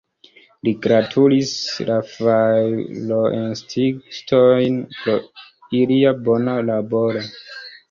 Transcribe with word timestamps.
Li 0.67 0.71
gratulis 0.85 1.51
la 1.89 1.97
fajroestingistojn 2.13 4.81
pro 4.97 5.21
ilia 5.83 6.17
bona 6.31 6.59
laboro. 6.75 7.25